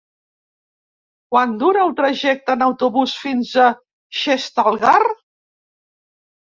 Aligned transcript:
Quant 1.35 1.53
dura 1.65 1.83
el 1.89 1.93
trajecte 1.99 2.57
en 2.59 2.65
autobús 2.69 3.15
fins 3.27 3.53
a 3.69 3.69
Xestalgar? 4.25 4.99